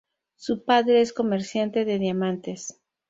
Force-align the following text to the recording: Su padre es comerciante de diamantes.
Su 0.35 0.63
padre 0.65 1.01
es 1.01 1.13
comerciante 1.13 1.85
de 1.85 1.99
diamantes. 1.99 2.79